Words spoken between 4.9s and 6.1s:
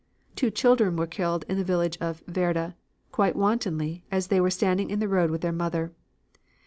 the road with their mother.